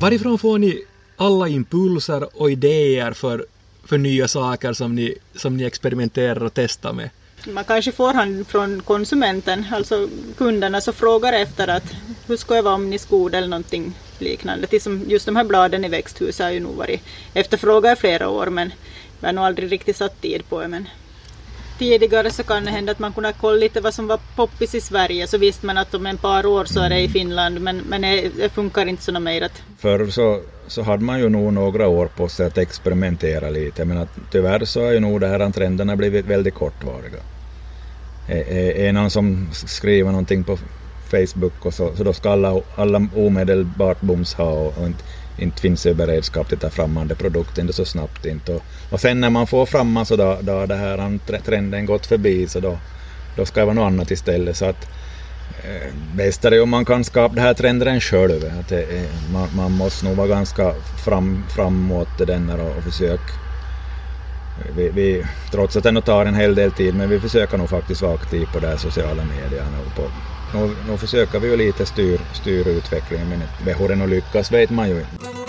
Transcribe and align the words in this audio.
Varifrån 0.00 0.38
får 0.38 0.58
ni 0.58 0.84
alla 1.16 1.48
impulser 1.48 2.42
och 2.42 2.50
idéer 2.50 3.12
för, 3.12 3.46
för 3.84 3.98
nya 3.98 4.28
saker 4.28 4.72
som 4.72 4.94
ni, 4.94 5.14
som 5.34 5.56
ni 5.56 5.64
experimenterar 5.64 6.44
och 6.44 6.54
testar 6.54 6.92
med? 6.92 7.10
Man 7.46 7.64
kanske 7.64 7.92
får 7.92 8.12
han 8.12 8.44
från 8.44 8.82
konsumenten, 8.82 9.66
alltså 9.72 10.08
kunderna, 10.36 10.80
som 10.80 10.94
frågar 10.94 11.32
efter 11.32 11.68
att 11.68 11.94
hur 12.26 12.36
ska 12.36 12.56
jag 12.56 12.62
vara 12.62 12.74
om 12.74 12.90
ni 12.90 12.98
skod 12.98 13.34
eller 13.34 13.48
någonting 13.48 13.92
liknande. 14.18 14.66
Just 15.06 15.26
de 15.26 15.36
här 15.36 15.44
bladen 15.44 15.84
i 15.84 15.88
växthuset 15.88 16.44
har 16.44 16.52
ju 16.52 16.60
nog 16.60 16.74
varit 16.76 17.00
efterfrågade 17.34 17.92
i 17.92 17.96
flera 17.96 18.28
år 18.28 18.46
men 18.46 18.72
vi 19.20 19.26
har 19.26 19.32
nog 19.32 19.44
aldrig 19.44 19.72
riktigt 19.72 19.96
satt 19.96 20.20
tid 20.20 20.48
på 20.48 20.60
det. 20.60 20.68
Men 20.68 20.88
tidigare 21.80 22.30
så 22.30 22.42
kan 22.42 22.64
det 22.64 22.70
hända 22.70 22.92
att 22.92 22.98
man 22.98 23.12
kunde 23.12 23.32
kolla 23.40 23.56
lite 23.56 23.80
vad 23.80 23.94
som 23.94 24.06
var 24.06 24.18
poppis 24.36 24.74
i 24.74 24.80
Sverige 24.80 25.26
så 25.26 25.38
visste 25.38 25.66
man 25.66 25.78
att 25.78 25.94
om 25.94 26.06
en 26.06 26.16
par 26.16 26.46
år 26.46 26.64
så 26.64 26.80
är 26.80 26.90
det 26.90 27.00
i 27.00 27.08
Finland 27.08 27.60
men, 27.60 27.76
men 27.76 28.00
det, 28.02 28.52
funkar 28.54 28.86
inte 28.86 29.02
så 29.02 29.20
mer 29.20 29.42
att 29.42 29.62
Förr 29.78 30.06
så, 30.06 30.40
så 30.68 30.82
hade 30.82 31.04
man 31.04 31.20
ju 31.20 31.28
nog 31.28 31.52
några 31.52 31.88
år 31.88 32.06
på 32.06 32.28
sig 32.28 32.46
att 32.46 32.58
experimentera 32.58 33.50
lite 33.50 33.84
men 33.84 33.98
att 33.98 34.18
tyvärr 34.30 34.64
så 34.64 34.84
har 34.84 34.92
ju 34.92 35.00
nog 35.00 35.20
de 35.20 35.26
här 35.26 35.50
trenderna 35.50 35.96
blivit 35.96 36.26
väldigt 36.26 36.54
kortvariga. 36.54 37.20
Är, 38.28 38.52
är, 38.52 38.88
är 38.88 38.92
någon 38.92 39.10
som 39.10 39.48
skriver 39.52 40.10
någonting 40.10 40.44
på 40.44 40.58
Facebook 41.10 41.66
och 41.66 41.74
så, 41.74 41.96
så 41.96 42.04
då 42.04 42.12
ska 42.12 42.30
alla, 42.30 42.60
alla 42.74 43.08
omedelbart 43.16 44.00
bums 44.00 44.34
ha 44.34 44.50
och, 44.50 44.78
och 44.78 44.86
inte, 44.86 45.04
inte 45.40 45.60
finns 45.60 45.82
det 45.82 45.94
beredskap 45.94 46.48
till 46.48 46.56
att 46.56 46.62
ta 46.62 46.70
fram 46.70 46.94
den 46.94 47.16
produkten 47.16 47.72
så 47.72 47.84
snabbt 47.84 48.26
inte. 48.26 48.52
Och, 48.52 48.62
och 48.90 49.00
sen 49.00 49.20
när 49.20 49.30
man 49.30 49.46
får 49.46 49.66
fram 49.66 50.04
så 50.04 50.16
då, 50.16 50.38
då 50.40 50.66
det 50.66 50.76
här 50.76 51.38
trenden 51.38 51.86
gått 51.86 52.06
förbi 52.06 52.48
så 52.48 52.60
då, 52.60 52.78
då 53.36 53.46
ska 53.46 53.60
det 53.60 53.66
vara 53.66 53.74
något 53.74 53.92
annat 53.92 54.10
istället. 54.10 54.56
Så 54.56 54.64
att, 54.64 54.88
eh, 55.64 55.94
bäst 56.14 56.44
är 56.44 56.50
det 56.50 56.60
om 56.60 56.70
man 56.70 56.84
kan 56.84 57.04
skapa 57.04 57.34
den 57.34 57.44
här 57.44 57.54
trenden 57.54 58.00
själv. 58.00 58.44
Att 58.60 58.68
det, 58.68 59.08
man, 59.32 59.48
man 59.56 59.72
måste 59.72 60.04
nog 60.04 60.16
vara 60.16 60.28
ganska 60.28 60.74
fram, 61.04 61.44
framåt 61.54 62.18
den 62.18 62.50
och, 62.50 62.76
och 62.76 62.84
försöka 62.84 63.32
vi, 64.76 64.88
vi, 64.88 65.26
trots 65.50 65.76
att 65.76 65.82
det 65.82 66.02
tar 66.02 66.26
en 66.26 66.34
hel 66.34 66.54
del 66.54 66.72
tid, 66.72 66.94
men 66.94 67.08
vi 67.08 67.20
försöker 67.20 67.58
nog 67.58 67.68
faktiskt 67.68 68.02
vara 68.02 68.14
aktiva 68.14 68.52
på 68.52 68.60
de 68.60 68.78
sociala 68.78 69.24
medierna. 69.24 69.78
På, 69.96 70.02
nu, 70.54 70.74
nu 70.88 70.96
försöker 70.98 71.38
vi 71.38 71.48
ju 71.48 71.56
lite 71.56 71.86
styra 71.86 72.20
styr 72.32 72.68
utvecklingen, 72.68 73.28
men 73.28 73.74
hur 73.74 73.88
det 73.88 73.96
nu 73.96 74.06
lyckas 74.06 74.52
vet 74.52 74.70
man 74.70 74.88
ju 74.88 74.98
inte. 74.98 75.39